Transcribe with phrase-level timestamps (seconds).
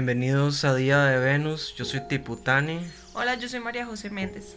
[0.00, 1.74] Bienvenidos a Día de Venus.
[1.76, 2.80] Yo soy Tiputani.
[3.12, 4.56] Hola, yo soy María José Méndez.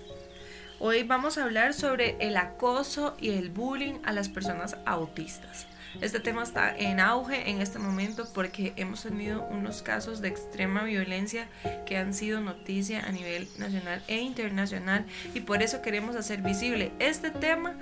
[0.79, 5.67] Hoy vamos a hablar sobre el acoso y el bullying a las personas autistas.
[5.99, 10.85] Este tema está en auge en este momento porque hemos tenido unos casos de extrema
[10.85, 11.49] violencia
[11.85, 16.93] que han sido noticia a nivel nacional e internacional y por eso queremos hacer visible
[16.99, 17.73] este tema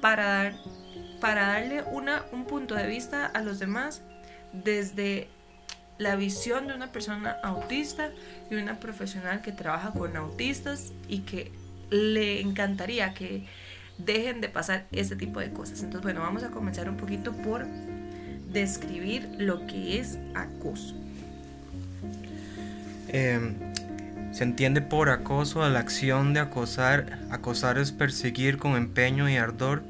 [0.00, 0.54] para, dar,
[1.20, 4.00] para darle una, un punto de vista a los demás
[4.52, 5.26] desde
[5.98, 8.10] la visión de una persona autista
[8.50, 11.52] y una profesional que trabaja con autistas y que
[11.90, 13.46] le encantaría que
[13.98, 15.82] dejen de pasar este tipo de cosas.
[15.82, 17.66] Entonces, bueno, vamos a comenzar un poquito por
[18.52, 20.96] describir lo que es acoso.
[23.08, 23.54] Em,
[24.32, 27.20] se entiende por acoso a la acción de acosar.
[27.30, 29.84] Acosar es perseguir con empeño y ardor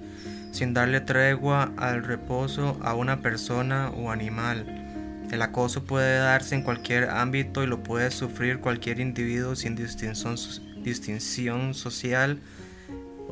[0.52, 4.83] sin darle tregua al reposo a una persona o animal.
[5.34, 10.36] El acoso puede darse en cualquier ámbito y lo puede sufrir cualquier individuo sin distinción,
[10.84, 12.38] distinción social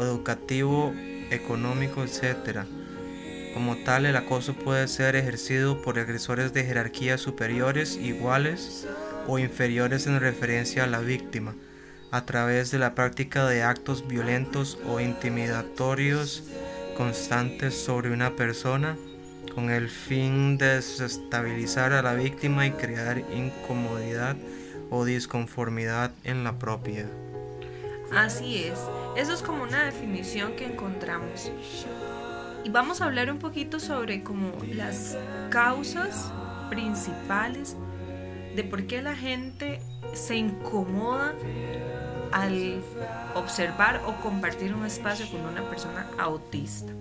[0.00, 0.92] educativo,
[1.30, 2.64] económico, etc.
[3.54, 8.88] Como tal, el acoso puede ser ejercido por agresores de jerarquías superiores, iguales
[9.28, 11.54] o inferiores en referencia a la víctima,
[12.10, 16.42] a través de la práctica de actos violentos o intimidatorios
[16.96, 18.96] constantes sobre una persona
[19.54, 24.36] con el fin de desestabilizar a la víctima y crear incomodidad
[24.90, 27.06] o disconformidad en la propia.
[28.14, 28.78] Así es,
[29.16, 31.50] eso es como una definición que encontramos.
[32.64, 35.16] Y vamos a hablar un poquito sobre como las
[35.50, 36.30] causas
[36.68, 37.76] principales
[38.54, 39.80] de por qué la gente
[40.12, 41.34] se incomoda
[42.32, 42.82] al
[43.34, 46.92] observar o compartir un espacio con una persona autista.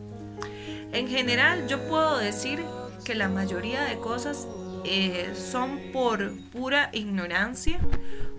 [0.91, 2.63] En general, yo puedo decir
[3.03, 4.47] que la mayoría de cosas
[4.83, 7.79] eh, son por pura ignorancia,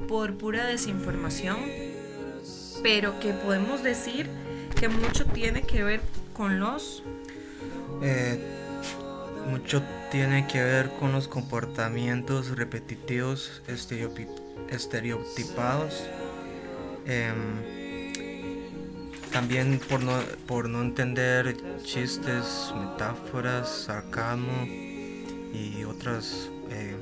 [0.09, 1.59] por pura desinformación,
[2.83, 4.29] pero que podemos decir
[4.79, 6.01] que mucho tiene que ver
[6.35, 7.03] con los...
[8.03, 8.39] Eh,
[9.49, 13.63] mucho tiene que ver con los comportamientos repetitivos
[14.69, 16.05] estereotipados.
[17.07, 17.82] Em,
[19.33, 20.13] también por no,
[20.47, 24.67] por no entender chistes, metáforas, sarcasmo
[25.55, 26.95] y otras eh,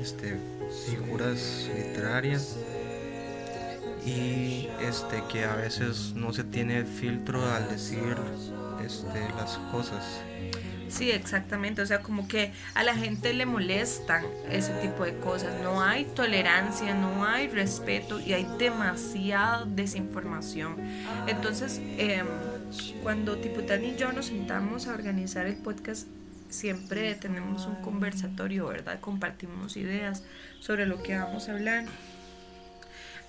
[0.00, 0.36] este,
[0.86, 2.58] figuras literarias
[4.04, 8.16] y este que a veces no se tiene filtro al decir
[8.84, 10.04] este, las cosas.
[10.92, 11.80] Sí, exactamente.
[11.80, 15.58] O sea, como que a la gente le molestan ese tipo de cosas.
[15.62, 20.76] No hay tolerancia, no hay respeto y hay demasiada desinformación.
[21.26, 22.22] Entonces, eh,
[23.02, 26.08] cuando Tipután y yo nos sentamos a organizar el podcast,
[26.50, 29.00] siempre tenemos un conversatorio, ¿verdad?
[29.00, 30.22] Compartimos ideas
[30.60, 31.86] sobre lo que vamos a hablar.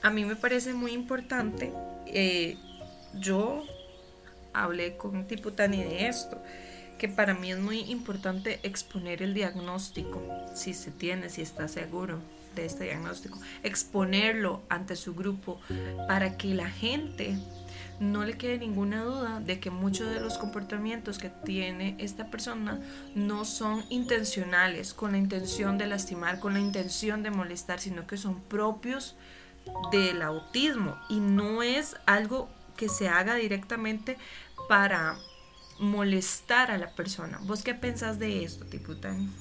[0.01, 1.71] A mí me parece muy importante.
[2.07, 2.57] Eh,
[3.13, 3.63] yo
[4.51, 6.43] hablé con Tiputani de esto
[7.03, 10.23] que para mí es muy importante exponer el diagnóstico,
[10.55, 12.19] si se tiene, si está seguro
[12.55, 15.59] de este diagnóstico, exponerlo ante su grupo
[16.07, 17.37] para que la gente
[17.99, 22.79] no le quede ninguna duda de que muchos de los comportamientos que tiene esta persona
[23.15, 28.15] no son intencionales, con la intención de lastimar, con la intención de molestar, sino que
[28.15, 29.17] son propios
[29.91, 30.95] del autismo.
[31.09, 32.47] Y no es algo
[32.77, 34.17] que se haga directamente
[34.69, 35.17] para
[35.79, 37.39] molestar a la persona.
[37.43, 39.31] ¿Vos qué pensás de esto, Tipután?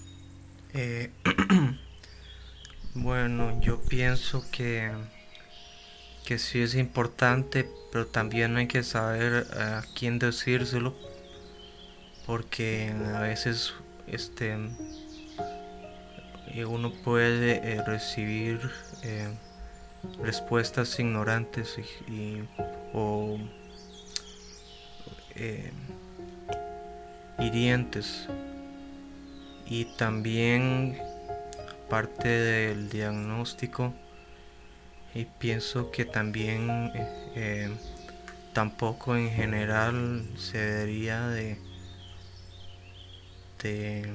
[0.75, 1.11] Eh,
[2.95, 4.91] bueno, yo pienso que,
[6.25, 10.95] que sí es importante, pero también hay que saber a quién decírselo,
[12.27, 13.75] porque a veces
[14.07, 14.57] este
[16.55, 18.71] eh, uno puede eh, recibir
[20.23, 21.77] respuestas ignorantes
[22.09, 22.43] y,
[22.93, 23.39] o
[27.39, 28.29] hirientes.
[29.67, 30.99] Y también
[31.89, 33.93] parte del diagnóstico
[35.15, 37.69] y pienso que también eh, eh,
[38.55, 41.59] tampoco en general se debería de,
[43.63, 44.07] de,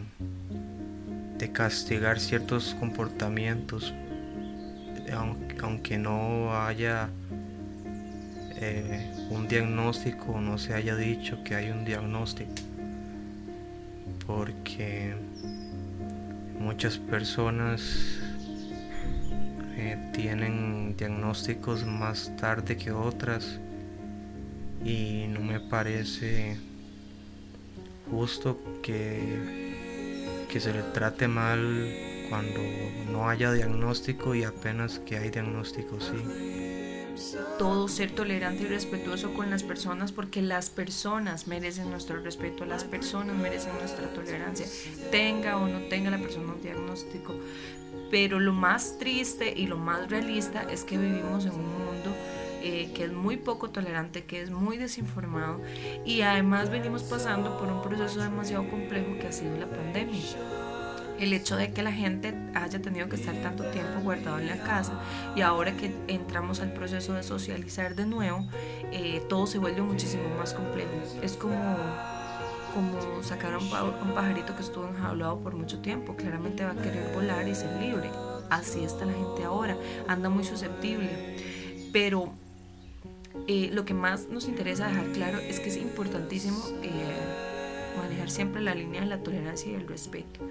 [1.54, 3.94] castigar ciertos comportamientos
[5.62, 7.10] aunque, no haya
[8.56, 12.52] eh, un diagnóstico no se haya dicho que hay un diagnóstico
[14.26, 15.16] porque
[16.60, 18.20] muchas personas
[19.78, 23.60] eh, tienen diagnósticos más tarde que otras
[24.84, 26.58] y no me parece
[28.10, 29.68] justo que
[30.50, 31.94] que se le trate mal
[32.30, 32.62] cuando
[33.12, 36.67] no haya diagnóstico y apenas que hay diagnóstico, sí.
[37.58, 42.84] Todo ser tolerante y respetuoso con las personas porque las personas merecen nuestro respeto, las
[42.84, 44.66] personas merecen nuestra tolerancia,
[45.12, 47.36] tenga o no tenga la persona un diagnóstico.
[48.12, 52.16] Pero lo más triste y lo más realista es que vivimos en un mundo
[52.62, 55.62] eh, que es muy poco tolerante, que es muy desinformado
[56.06, 60.22] y además venimos pasando por un proceso demasiado complejo que ha sido la pandemia.
[61.20, 64.58] El hecho de que la gente haya tenido que estar tanto tiempo guardado en la
[64.58, 65.00] casa
[65.36, 68.48] y ahora que entramos al proceso de socializar de nuevo,
[68.92, 70.92] eh, todo se vuelve muchísimo más complejo.
[71.22, 71.58] Es como
[72.78, 76.16] como sacar a un, pajarito que estuvo enjaulado por mucho tiempo.
[76.16, 78.12] Claramente va a querer volar y ser libre.
[78.52, 79.76] Así está la gente ahora.
[80.08, 81.38] Anda muy susceptible.
[81.92, 82.34] Pero
[83.48, 86.92] eh, lo que más nos interesa dejar claro es que es importantísimo eh,
[87.98, 90.42] manejar siempre la línea de la tolerancia y el respeto.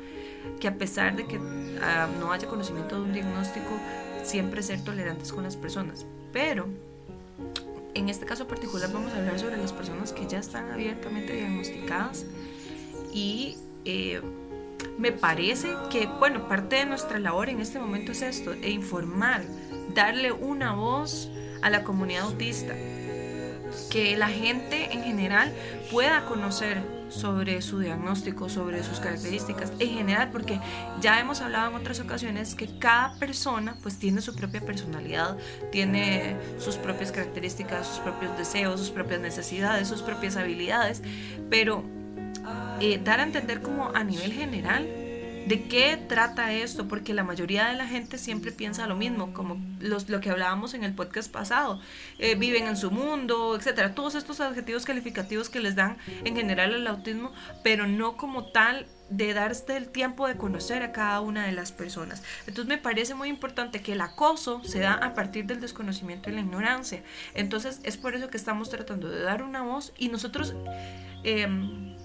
[0.60, 1.40] Que a pesar de que
[1.82, 3.78] ah, no haya conocimiento de un diagnóstico,
[4.22, 6.06] siempre ser tolerantes con las personas.
[6.32, 6.66] Pero
[7.94, 12.26] en este caso particular vamos a hablar sobre las personas que ya están abiertamente diagnosticadas
[13.12, 14.20] y eh,
[14.98, 19.42] me parece que, bueno, parte de nuestra labor en este momento es esto, e informar,
[19.94, 21.30] darle una voz
[21.62, 22.74] a la comunidad autista,
[23.90, 25.52] que la gente en general
[25.90, 30.60] pueda conocer sobre su diagnóstico, sobre sus características en general, porque
[31.00, 35.36] ya hemos hablado en otras ocasiones que cada persona pues tiene su propia personalidad,
[35.70, 41.02] tiene sus propias características, sus propios deseos, sus propias necesidades, sus propias habilidades,
[41.50, 41.84] pero
[42.80, 44.86] eh, dar a entender como a nivel general
[45.46, 46.88] ¿De qué trata esto?
[46.88, 50.74] Porque la mayoría de la gente siempre piensa lo mismo, como los, lo que hablábamos
[50.74, 51.80] en el podcast pasado.
[52.18, 53.94] Eh, viven en su mundo, etcétera.
[53.94, 57.32] Todos estos adjetivos calificativos que les dan en general al autismo,
[57.62, 61.70] pero no como tal de darse el tiempo de conocer a cada una de las
[61.70, 62.24] personas.
[62.48, 66.32] Entonces me parece muy importante que el acoso se da a partir del desconocimiento y
[66.32, 67.04] la ignorancia.
[67.34, 70.54] Entonces es por eso que estamos tratando de dar una voz y nosotros
[71.22, 71.95] em,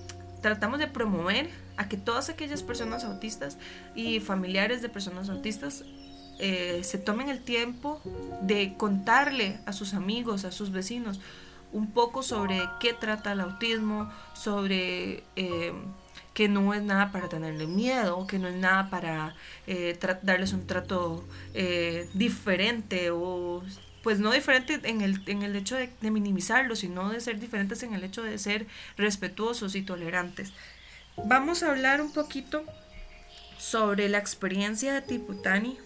[0.42, 3.58] tratamos de promover a que todas aquellas personas autistas
[3.96, 5.84] y familiares de personas autistas
[6.40, 8.02] eh, se tomen el tiempo
[8.42, 11.20] de contarle a sus amigos, a sus vecinos,
[11.72, 15.72] un poco sobre qué trata el autismo, sobre eh,
[16.34, 19.36] que no es nada para tenerle miedo, que no es nada para
[19.68, 21.24] eh, darles un trato
[22.16, 23.62] diferente o
[24.04, 27.84] pues no diferente en el, en el hecho de, de minimizarlo, sino de ser diferentes
[27.84, 28.68] en el hecho de ser
[28.98, 30.54] respetuosos y tolerantes.
[31.26, 32.64] Vamos a hablar un poquito
[33.58, 35.78] sobre la experiencia de Tiputani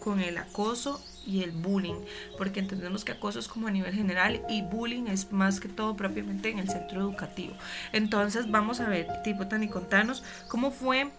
[0.00, 2.00] con el acoso y el bullying,
[2.36, 5.94] porque entendemos que acoso es como a nivel general y bullying es más que todo
[5.94, 7.54] propiamente en el centro educativo.
[7.92, 11.10] Entonces vamos a ver, Tiputani, contanos cómo fue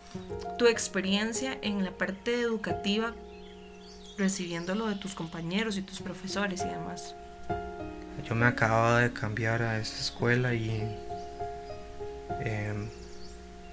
[0.57, 3.13] tu experiencia en la parte educativa
[4.17, 7.15] recibiéndolo de tus compañeros y tus profesores y demás.
[8.23, 10.69] Yo me acababa de cambiar a esta escuela y
[12.41, 12.89] em,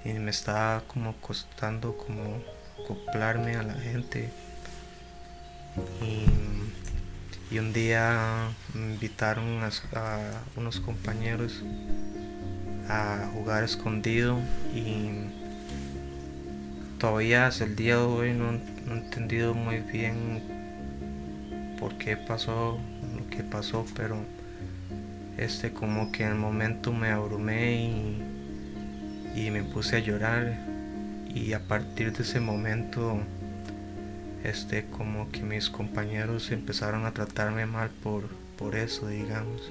[0.03, 2.41] y me estaba como costando como
[2.83, 4.31] acoplarme a la gente
[6.01, 6.25] y,
[7.57, 9.69] un día me invitaron a,
[10.55, 11.61] unos compañeros
[12.87, 14.39] a jugar escondido
[14.73, 15.40] y
[17.01, 22.79] todavía hasta el día de hoy no, he entendido muy bien por qué pasó
[23.17, 24.17] lo que pasó pero
[25.37, 28.31] este como que en el momento me abrumé y
[29.35, 30.57] y me puse a llorar.
[31.33, 33.19] Y a partir de ese momento
[34.43, 38.23] este como que mis compañeros empezaron a tratarme mal por,
[38.57, 39.69] por eso digamos.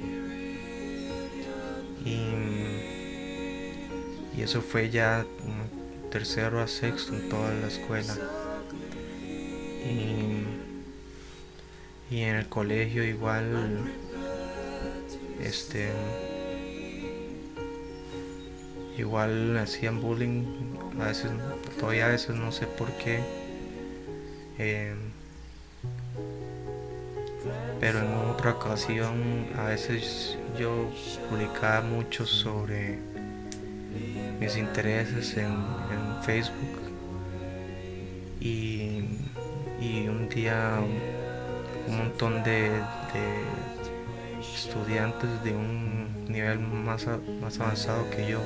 [2.05, 2.19] Y,
[4.39, 5.27] y eso fue ya
[6.11, 8.15] tercero a sexto en toda la escuela
[9.85, 10.45] y,
[12.15, 13.93] y en el colegio igual
[15.41, 15.91] este
[19.01, 20.45] igual hacían bullying,
[21.01, 21.31] a veces,
[21.79, 23.21] todavía a veces no sé por qué.
[24.59, 24.95] Eh,
[27.81, 30.91] pero en otra ocasión a veces yo
[31.31, 32.99] publicaba mucho sobre
[34.39, 35.57] mis intereses en,
[36.23, 36.79] Facebook
[38.41, 39.05] y,
[40.09, 40.79] un día
[41.89, 42.71] un montón de,
[44.41, 47.07] estudiantes de un nivel más,
[47.41, 48.41] más avanzado que yo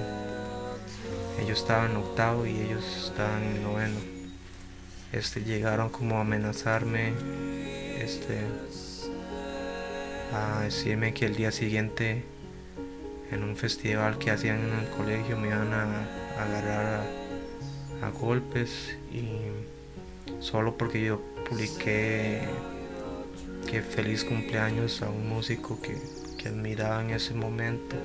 [1.40, 3.98] ellos estaban octavo y ellos estaban en noveno.
[5.12, 7.12] Este, llegaron como a amenazarme,
[7.98, 8.40] este,
[10.32, 12.24] a decirme que el día siguiente
[13.30, 16.06] en un festival que hacían en el colegio me iban a,
[16.40, 17.23] agarrar a
[18.11, 19.28] golpes y
[20.40, 22.42] solo porque yo publiqué
[23.70, 25.96] que feliz cumpleaños a un músico que,
[26.38, 27.96] que admiraba en ese momento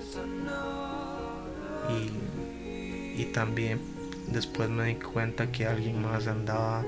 [1.89, 3.79] y, y también
[4.27, 6.86] después me di cuenta que alguien más andaba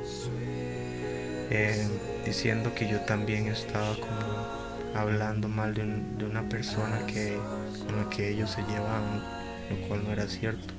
[1.49, 1.87] eh,
[2.25, 4.61] diciendo que yo también estaba como
[4.95, 5.85] hablando mal de,
[6.17, 7.37] de, una persona que
[7.85, 9.21] con la que ellos se llevaban,
[9.69, 10.73] lo cual no era cierto.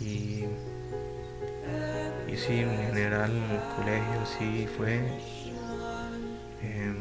[0.00, 0.44] Y,
[2.36, 5.00] sí, en general en el colegio sí fue.
[6.62, 6.94] Eh,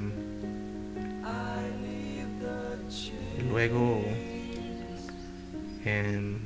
[3.50, 4.04] luego
[5.86, 6.40] en,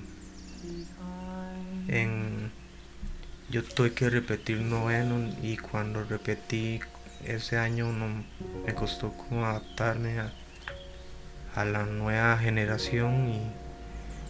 [1.88, 2.52] en
[3.50, 6.80] yo tuve que repetir noveno y cuando repetí
[7.26, 8.24] ese año no,
[8.66, 10.32] me costó como adaptarme a,
[11.56, 13.42] a, la nueva generación y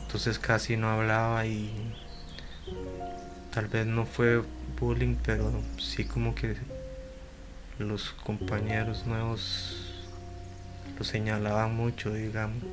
[0.04, 1.94] entonces casi no hablaba y
[3.54, 4.44] tal vez no fue
[4.80, 6.56] bullying pero sí como que
[7.78, 9.96] los compañeros nuevos
[10.98, 12.64] lo señalaban mucho digamos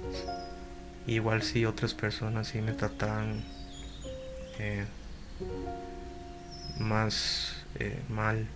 [1.06, 3.44] igual si otras personas sí me trataban
[4.58, 4.84] eh,
[6.78, 8.46] más eh, mal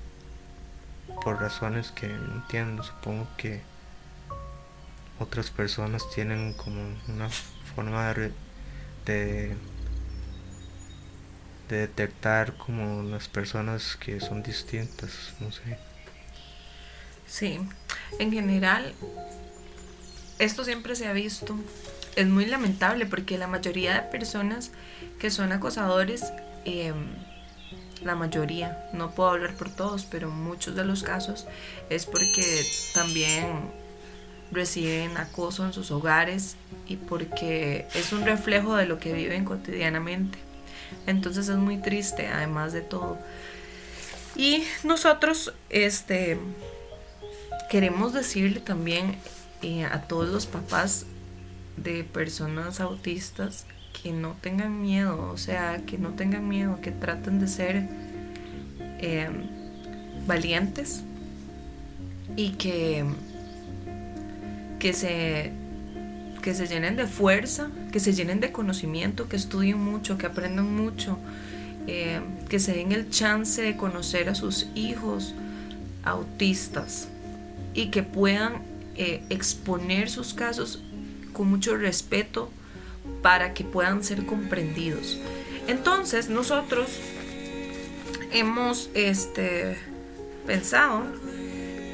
[1.23, 2.83] por razones que no entiendo.
[2.83, 3.61] Supongo que
[5.19, 7.29] otras personas tienen como una
[7.75, 8.15] forma
[9.07, 9.55] de,
[11.71, 15.79] de detectar como las personas que son distintas, no sé.
[17.27, 17.61] Sí,
[18.19, 18.93] en general,
[20.39, 21.57] esto siempre se ha visto.
[22.17, 24.73] Es muy lamentable porque la mayoría de personas
[25.19, 26.33] que son acosadores
[26.65, 26.93] eh,
[28.03, 31.47] la mayoría, no puedo hablar por todos, pero muchos de los casos
[31.91, 33.71] es porque también
[34.51, 36.57] reciben acoso en sus hogares
[36.89, 40.39] y porque es un reflejo de lo que viven cotidianamente.
[41.07, 43.19] Entonces es muy triste, además de todo.
[44.37, 46.39] Y nosotros este,
[47.69, 49.17] queremos decirle también
[49.63, 51.07] eh, a todos los papás
[51.77, 53.67] de personas autistas
[54.03, 57.89] que no tengan miedo, o sea, que no tengan miedo, que traten de ser
[58.99, 59.47] em,
[60.27, 61.03] valientes
[62.37, 63.05] y que,
[64.79, 65.53] que, se,
[66.41, 70.75] que se llenen de fuerza, que se llenen de conocimiento, que estudien mucho, que aprendan
[70.75, 71.19] mucho,
[71.87, 75.35] em, que se den el chance de conocer a sus hijos
[76.05, 77.09] autistas
[77.75, 78.63] y que puedan
[78.97, 80.83] eh, exponer sus casos
[81.33, 82.51] con mucho respeto
[83.23, 85.19] para que puedan ser comprendidos.
[85.69, 86.99] Entonces nosotros
[88.33, 89.77] hemos este,
[90.47, 91.05] pensado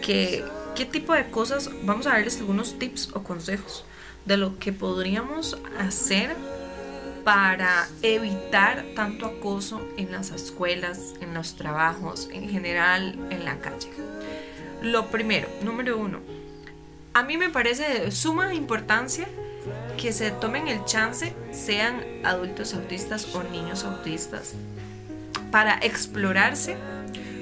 [0.02, 3.84] que qué tipo de cosas, vamos a darles algunos tips o consejos
[4.26, 6.36] de lo que podríamos hacer
[7.24, 13.90] para evitar tanto acoso en las escuelas, en los trabajos, en general en la calle.
[14.82, 16.20] Lo primero, número uno,
[17.14, 19.26] a mí me parece de suma importancia
[19.96, 24.52] que se tomen el chance, sean adultos autistas o niños autistas,
[25.50, 26.76] para explorarse,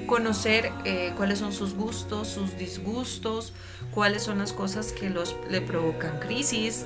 [0.05, 3.53] conocer eh, cuáles son sus gustos, sus disgustos,
[3.91, 6.85] cuáles son las cosas que los, le provocan crisis,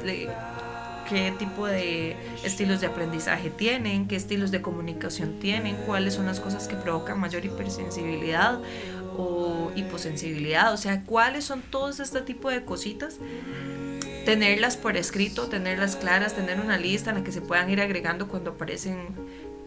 [1.09, 6.39] qué tipo de estilos de aprendizaje tienen, qué estilos de comunicación tienen, cuáles son las
[6.39, 8.59] cosas que provocan mayor hipersensibilidad
[9.17, 13.19] o hiposensibilidad, o sea, cuáles son todos este tipo de cositas
[14.25, 18.27] tenerlas por escrito, tenerlas claras, tener una lista en la que se puedan ir agregando
[18.27, 19.07] cuando aparecen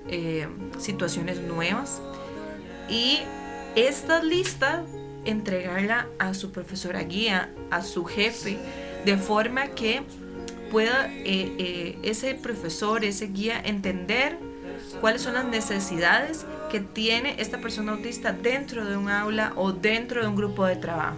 [0.09, 0.47] eh,
[0.79, 2.01] situaciones nuevas.
[2.89, 3.21] Y
[3.77, 4.85] esta lista
[5.25, 8.59] entregarla a su profesora guía, a su jefe,
[9.05, 10.03] de forma que
[10.71, 14.37] pueda eh, eh, ese profesor, ese guía entender
[15.01, 20.23] cuáles son las necesidades que tiene esta persona autista dentro de un aula o dentro
[20.23, 21.17] de un grupo de trabajo.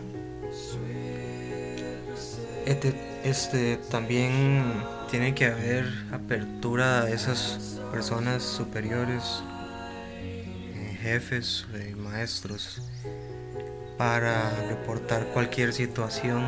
[2.67, 4.75] Este este también
[5.11, 9.43] tiene que haber apertura a esas personas superiores,
[11.05, 12.81] jefes, eh, maestros,
[13.99, 16.43] para reportar cualquier situación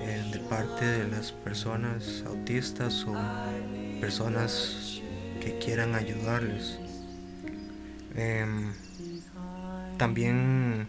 [0.00, 3.14] eh, de parte de las personas autistas o
[4.00, 5.00] personas
[5.40, 6.80] que quieran ayudarles.
[8.16, 8.72] Em,
[9.96, 10.88] también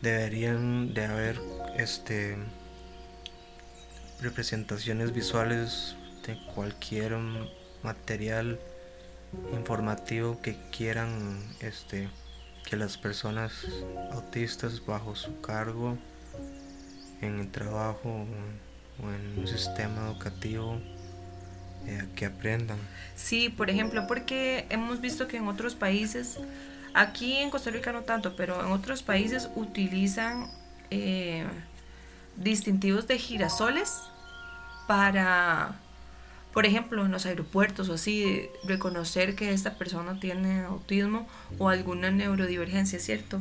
[0.00, 1.40] deberían de haber
[1.76, 2.38] este
[4.22, 5.94] representaciones visuales
[6.26, 7.18] de cualquier
[7.82, 8.58] material
[9.52, 12.08] informativo que quieran este
[12.68, 13.66] que las personas
[14.12, 15.96] autistas bajo su cargo
[17.20, 18.26] en el trabajo
[19.02, 20.78] o en un sistema educativo
[21.86, 22.78] eh, que aprendan.
[23.16, 26.38] Sí, por ejemplo, porque hemos visto que en otros países,
[26.94, 30.50] aquí en Costa Rica no tanto, pero en otros países utilizan
[30.90, 31.46] eh,
[32.36, 33.94] distintivos de girasoles
[34.86, 35.74] para,
[36.52, 41.28] por ejemplo, en los aeropuertos o así, reconocer que esta persona tiene autismo
[41.58, 43.40] o alguna neurodivergencia, ¿cierto?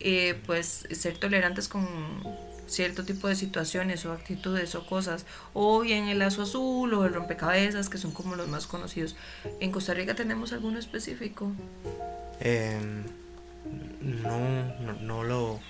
[0.00, 1.86] Eh, pues ser tolerantes con
[2.68, 7.14] cierto tipo de situaciones o actitudes o cosas, o bien el lazo azul o el
[7.14, 9.16] rompecabezas, que son como los más conocidos.
[9.60, 11.50] ¿En Costa Rica tenemos alguno específico?
[12.40, 13.04] Em,
[14.00, 15.60] no, no, lo...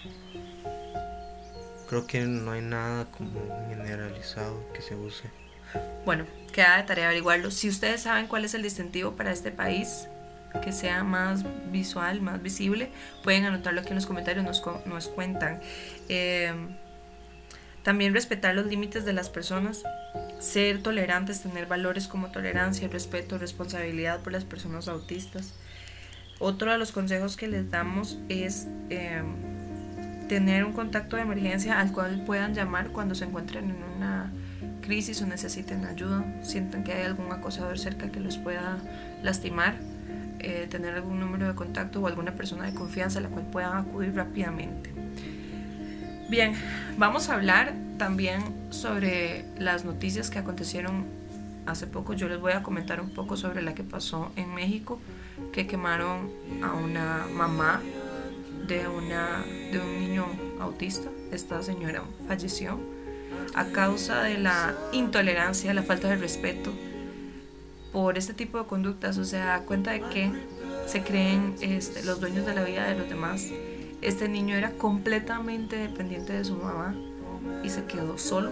[1.89, 5.31] Creo que no hay nada como generalizado que se use.
[6.05, 7.51] Bueno, queda de tarea averiguarlo.
[7.51, 10.09] Si ustedes saben cuál es el distintivo para este país,
[10.63, 12.91] que sea más visual, más visible,
[13.23, 15.61] pueden anotarlo aquí en los comentarios, nos, nos cuentan.
[16.09, 16.53] Eh,
[17.83, 19.83] también respetar los límites de las personas,
[20.39, 25.55] ser tolerantes, tener valores como tolerancia, respeto, responsabilidad por las personas autistas.
[26.39, 29.23] Otro de los consejos que les damos es eh,
[30.29, 34.33] tener un contacto de emergencia al cual puedan llamar cuando se encuentren en una
[34.89, 38.79] crisis o necesiten ayuda, sientan que hay algún acosador cerca que los pueda
[39.23, 39.75] lastimar,
[40.39, 43.77] eh, tener algún número de contacto o alguna persona de confianza a la cual puedan
[43.77, 44.91] acudir rápidamente.
[46.31, 46.55] Bien,
[46.97, 51.05] vamos a hablar también sobre las noticias que acontecieron
[51.67, 52.15] hace poco.
[52.15, 54.99] Yo les voy a comentar un poco sobre la que pasó en México,
[55.53, 56.31] que quemaron
[56.63, 57.83] a una mamá
[58.67, 60.25] de, una, de un niño
[60.61, 61.11] autista.
[61.31, 62.98] Esta señora falleció
[63.55, 66.73] a causa de la intolerancia, la falta de respeto
[67.93, 69.19] por este tipo de conductas.
[69.19, 70.31] O sea, cuenta de que
[70.87, 73.51] se creen este, los dueños de la vida de los demás
[74.01, 76.95] este niño era completamente dependiente de su mamá
[77.65, 78.51] y se quedó solo.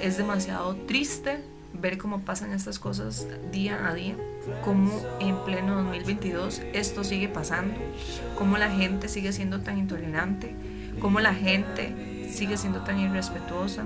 [0.00, 1.38] Es demasiado triste
[1.72, 4.14] ver cómo pasan estas cosas día a día,
[4.62, 7.74] cómo en pleno 2022 esto sigue pasando,
[8.36, 10.54] cómo la gente sigue siendo tan intolerante,
[11.00, 13.84] cómo la gente sigue siendo tan irrespetuosa.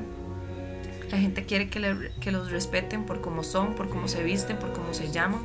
[1.10, 4.72] La gente quiere que, que los respeten por cómo son, por cómo se visten, por
[4.72, 5.40] cómo se llaman,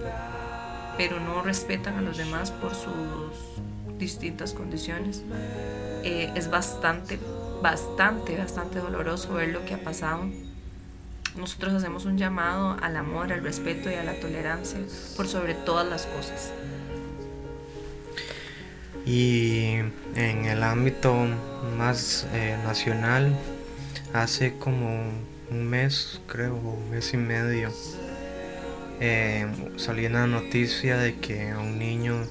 [0.98, 3.62] pero no respetan a los demás por sus
[4.00, 5.24] distintas condiciones.
[6.04, 7.20] Eh, es bastante,
[7.62, 10.26] bastante, bastante doloroso ver lo que ha pasado.
[11.36, 14.80] Nosotros hacemos un llamado al amor, al respeto y a la tolerancia
[15.16, 16.52] por sobre todas las cosas.
[19.06, 19.76] Y
[20.16, 21.16] en el ámbito
[21.78, 23.36] más eh, nacional,
[24.14, 25.04] hace como
[25.50, 27.72] un mes, creo, un mes y medio,
[29.00, 32.24] eh, salió una noticia de que un niño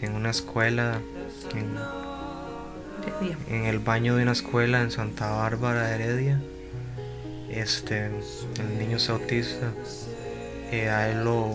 [0.00, 1.00] en una escuela,
[1.54, 1.76] en,
[3.64, 6.40] el baño de una escuela en Santa Bárbara, Heredia.
[7.50, 9.72] Este, el niño es autista.
[10.70, 11.54] Eh, a él lo,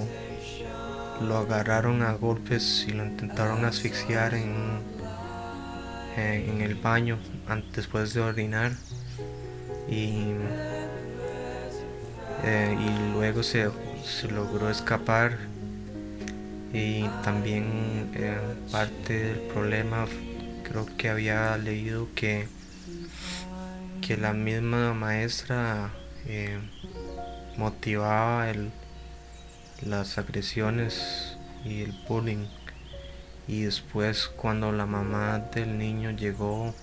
[1.21, 4.53] lo agarraron a golpes y lo intentaron asfixiar en,
[6.17, 7.17] en el baño
[7.73, 8.71] después de orinar.
[9.89, 10.33] Y,
[12.43, 13.69] eh, y luego se,
[14.29, 15.37] logró escapar
[16.73, 18.37] y también eh,
[18.71, 20.05] parte del problema
[20.63, 22.47] creo que había leído que,
[24.01, 25.91] que la misma maestra
[26.25, 26.57] eh,
[27.57, 28.71] motivaba el,
[29.85, 32.45] las agresiones y el bullying.
[33.47, 36.73] Y después cuando la mamá del niño llegó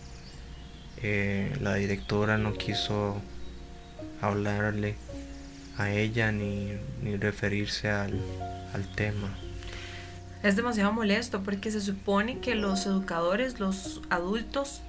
[1.03, 3.21] eh, la directora no quiso
[4.21, 4.97] hablarle
[5.79, 8.21] a ella ni, ni referirse al,
[8.75, 9.29] al tema.
[10.43, 14.83] Es demasiado molesto porque se supone que los educadores, los adultos,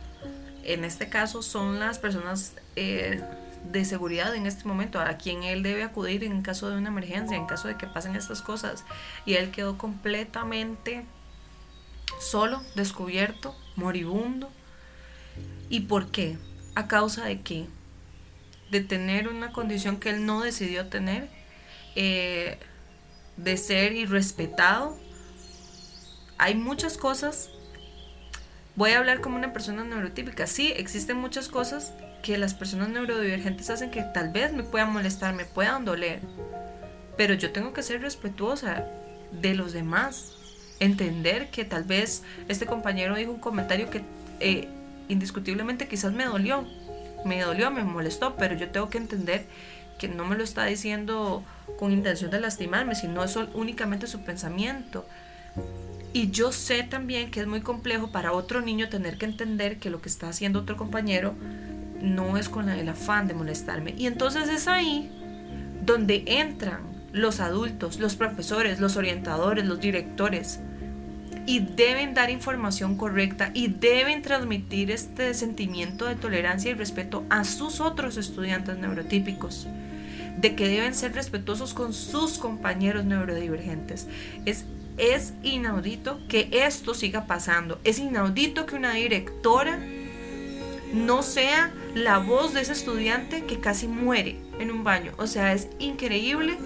[0.64, 3.22] en este caso son las personas eh,
[3.64, 7.38] de seguridad en este momento, a quien él debe acudir en caso de una emergencia,
[7.38, 8.84] en caso de que pasen estas cosas.
[9.26, 11.06] Y él quedó completamente
[12.20, 14.50] solo, descubierto, moribundo.
[15.70, 16.38] ¿Y por qué?
[16.76, 17.68] ¿A causa de qué?
[18.72, 21.30] De tener una condición que él no decidió tener,
[21.96, 22.58] eh,
[23.38, 24.98] de ser irrespetado
[26.42, 27.52] hay muchas cosas.
[28.76, 30.48] Voy a hablar como una persona neurotípica.
[30.48, 35.34] Sí, existen muchas cosas que las personas neurodivergentes hacen que tal vez me puedan molestar,
[35.34, 36.20] me puedan doler.
[37.18, 38.86] Pero yo tengo que ser respetuosa
[39.32, 40.34] de los demás.
[40.80, 44.02] Entender que tal vez este compañero dijo un comentario que
[44.40, 44.68] eh,
[45.10, 46.66] indiscutiblemente quizás me dolió.
[47.26, 49.46] Me dolió, me molestó, pero yo tengo que entender
[50.00, 51.44] que no me lo está diciendo
[51.78, 55.06] con intención de lastimarme, sino es únicamente su pensamiento.
[56.14, 59.90] Y yo sé también que es muy complejo para otro niño tener que entender que
[59.90, 61.36] lo que está haciendo otro compañero
[62.02, 63.94] no es con el afán de molestarme.
[63.98, 65.12] Y entonces es ahí
[65.84, 70.60] donde entran los adultos, los profesores, los orientadores, los directores,
[71.46, 77.44] y deben dar información correcta y deben transmitir este sentimiento de tolerancia y respeto a
[77.44, 79.68] sus otros estudiantes neurotípicos,
[80.38, 84.08] de que deben ser respetuosos con sus compañeros neurodivergentes.
[84.46, 84.66] Es,
[84.98, 89.80] es inaudito que esto siga pasando, es inaudito que una directora
[90.94, 95.14] no sea la voz de ese estudiante que casi muere en un baño.
[95.18, 96.58] O sea, es increíble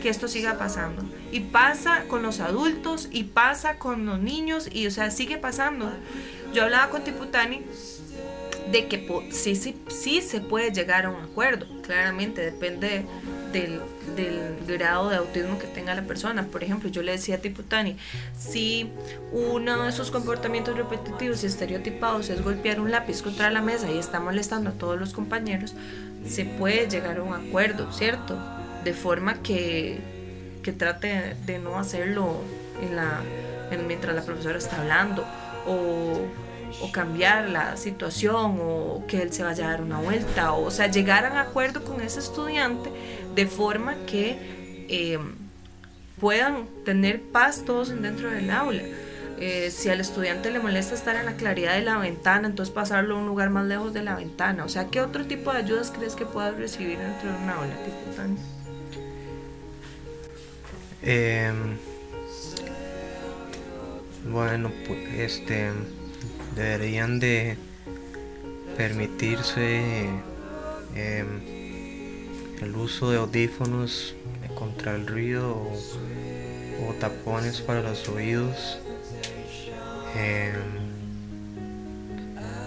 [0.00, 1.02] que esto siga pasando.
[1.32, 5.92] Y pasa con los adultos y pasa con los niños y o sea, sigue pasando.
[6.52, 7.62] Yo hablaba con Tiputani
[8.70, 13.04] de que sí, sí, sí se puede llegar a un acuerdo, claramente depende
[13.52, 13.80] del,
[14.66, 16.46] grado de autismo que tenga la persona.
[16.46, 17.96] Por ejemplo, yo le decía a Tiputani,
[18.38, 18.90] si
[19.32, 23.98] uno de sus comportamientos repetitivos y estereotipados es golpear un lápiz contra la mesa y
[23.98, 25.74] está molestando a todos los compañeros,
[26.26, 28.38] se puede llegar a un acuerdo, ¿cierto?
[28.84, 30.00] De forma que,
[30.62, 32.42] que trate de no hacerlo
[32.82, 33.22] en la,
[33.86, 35.24] mientras la profesora está hablando
[35.66, 36.20] o
[36.80, 40.70] o cambiar la situación o que él se vaya a dar una vuelta o, o
[40.70, 42.90] sea llegar a un acuerdo con ese estudiante
[43.34, 45.18] de forma que eh,
[46.20, 48.82] puedan tener paz todos dentro del aula.
[49.42, 53.16] Eh, si al estudiante le molesta estar en la claridad de la ventana, entonces pasarlo
[53.16, 54.64] a un lugar más lejos de la ventana.
[54.64, 57.74] O sea, ¿qué otro tipo de ayudas crees que puedas recibir dentro de una aula?
[61.02, 61.50] Eh,
[64.30, 65.70] bueno, pues este
[66.54, 67.56] deberían de
[68.76, 70.06] permitirse
[70.94, 71.59] eh,
[72.60, 74.14] el uso de audífonos
[74.54, 78.78] contra el ruido o, tapones para los oídos.
[80.16, 80.52] Eh,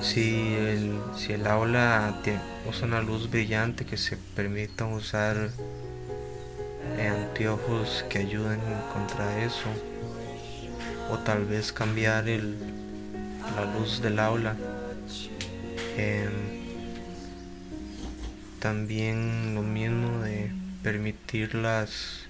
[0.01, 2.19] si, el, si el aula
[2.67, 5.49] usa una luz brillante que se permita usar
[6.99, 8.59] anteojos que ayuden
[8.93, 9.69] contra eso
[11.11, 12.55] o tal vez cambiar el,
[13.55, 14.55] la luz del aula.
[15.97, 16.52] Eh,
[18.63, 20.49] también lo mismo de
[20.83, 22.29] permitir las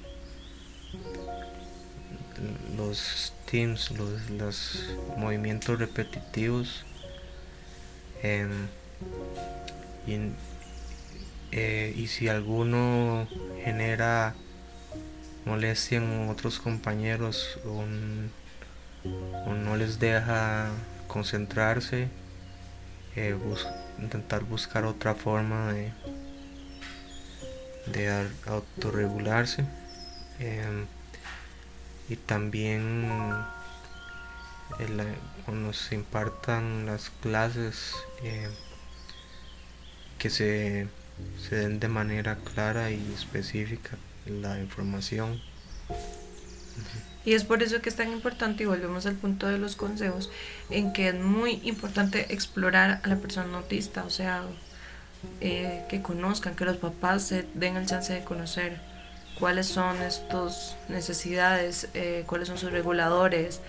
[2.75, 6.85] los teams, los, movimientos repetitivos
[8.23, 8.65] em,
[11.51, 13.27] eh, y, si alguno
[13.63, 14.33] genera
[15.45, 17.85] molestia en otros compañeros o,
[19.53, 20.71] no les deja
[21.07, 22.07] concentrarse,
[23.15, 23.37] eh,
[23.99, 25.91] intentar buscar otra forma de,
[27.87, 29.65] de autorregularse
[30.39, 30.85] em,
[32.09, 33.09] y también
[35.45, 37.93] cuando se impartan las clases
[38.23, 38.51] em,
[40.17, 40.87] que se,
[41.47, 45.41] se den de manera clara y específica la información.
[47.25, 50.29] Y es por eso que es tan importante, y volvemos al punto de los consejos,
[50.69, 54.43] en que es muy importante explorar a la persona autista, o sea,
[55.41, 58.77] eh, que conozcan, que los papás se den el chance de conocer
[59.39, 63.61] cuáles son estas necesidades, eh, cuáles son sus reguladores,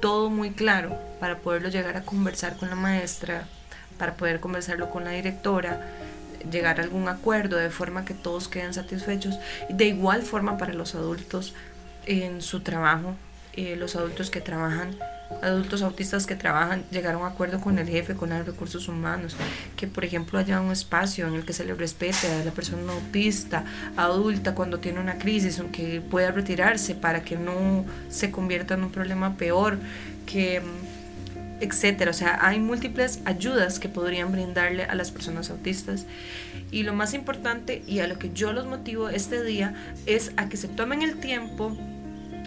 [0.00, 3.46] todo muy claro para poderlo llegar a conversar con la maestra,
[3.98, 5.80] para poder conversarlo con la directora,
[6.50, 9.38] llegar a algún acuerdo de forma que todos queden satisfechos.
[9.68, 11.54] De igual forma para los adultos
[12.06, 13.14] en su trabajo,
[13.54, 14.96] eh, los adultos que trabajan
[15.42, 19.36] adultos autistas que trabajan llegar a un acuerdo con el jefe, con los recursos humanos,
[19.76, 22.92] que por ejemplo haya un espacio en el que se le respete a la persona
[22.92, 23.64] autista,
[23.96, 28.90] adulta, cuando tiene una crisis, que pueda retirarse para que no se convierta en un
[28.90, 29.78] problema peor,
[30.26, 30.62] que
[31.60, 32.10] etcétera.
[32.10, 36.06] O sea, hay múltiples ayudas que podrían brindarle a las personas autistas.
[36.70, 39.74] Y lo más importante y a lo que yo los motivo este día
[40.06, 41.76] es a que se tomen el tiempo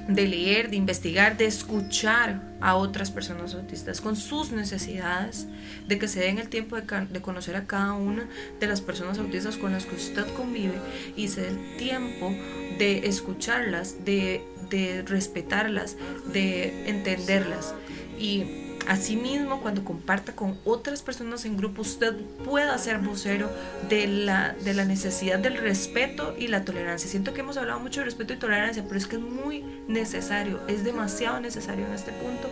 [0.07, 5.47] de leer, de investigar, de escuchar a otras personas autistas con sus necesidades,
[5.87, 8.27] de que se den el tiempo de, conocer a cada una
[8.59, 10.79] de las personas autistas con las que usted convive
[11.15, 12.29] y se dé el tiempo
[12.77, 15.97] de escucharlas, de, de respetarlas,
[16.31, 17.73] de entenderlas.
[18.19, 23.51] Y Asimismo, cuando comparta con otras personas en grupo, usted pueda ser vocero
[23.89, 27.09] de la, de la necesidad del respeto y la tolerancia.
[27.09, 30.61] Siento que hemos hablado mucho de respeto y tolerancia, pero es que es muy necesario,
[30.67, 32.49] es demasiado necesario en este punto.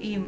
[0.00, 0.20] Y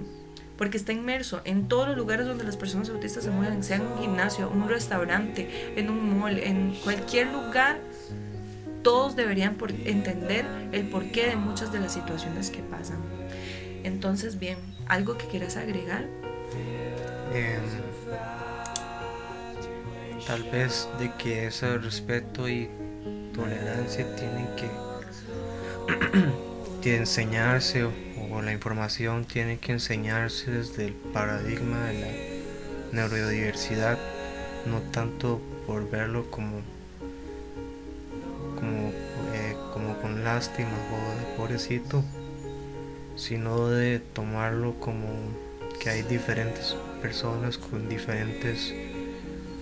[0.58, 3.86] porque está inmerso en todos los lugares donde las personas autistas se mueven, sea en
[3.86, 7.78] un gimnasio, un restaurante, en un mall, en cualquier lugar,
[8.82, 12.98] todos deberían entender el porqué de muchas de las situaciones que pasan.
[13.84, 14.58] Entonces, bien,
[14.88, 16.06] ¿algo que quieras agregar?
[17.34, 17.60] Em,
[20.26, 22.70] tal vez de que ese respeto y
[23.34, 24.48] tolerancia tiene
[26.82, 27.92] que, enseñarse o,
[28.30, 32.08] o, la información tiene que enseñarse desde el paradigma de la
[32.92, 33.98] neurodiversidad,
[34.66, 36.62] no tanto por verlo como
[38.58, 38.88] como,
[39.34, 42.02] eh, como con lástima o de pobrecito,
[43.18, 45.08] sino de tomarlo como
[45.80, 48.72] que hay diferentes personas con diferentes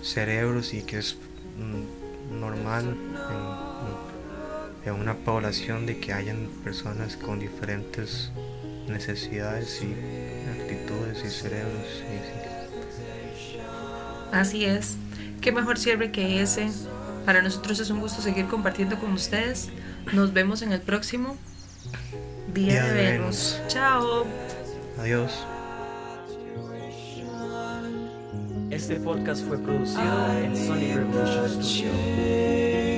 [0.03, 1.17] cerebros y que es
[1.57, 2.95] mm, normal
[4.85, 8.31] en, una población de que hayan personas con diferentes
[8.87, 9.93] necesidades y
[10.49, 12.03] actitudes y cerebros.
[14.31, 14.95] Así es.
[15.41, 16.69] ¿Qué mejor sirve que ese?
[17.25, 19.67] Para nosotros es un gusto seguir compartiendo con ustedes.
[20.13, 21.35] Nos vemos en el próximo
[22.57, 23.61] Día, de Venus.
[23.67, 24.25] Chao.
[24.97, 25.45] Adiós.
[28.71, 32.96] Este podcast fue producido en Sony Revolution Studio.